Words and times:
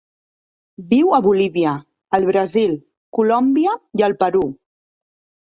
Viu 0.93 1.11
a 1.17 1.19
Bolívia, 1.25 1.73
el 2.19 2.25
Brasil, 2.31 2.73
Colòmbia 3.19 3.77
i 4.01 4.09
el 4.11 4.19
Perú. 4.27 4.43